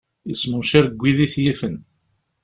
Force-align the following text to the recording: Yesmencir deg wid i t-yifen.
Yesmencir 0.29 0.85
deg 0.87 1.01
wid 1.01 1.17
i 1.25 1.27
t-yifen. 1.33 1.75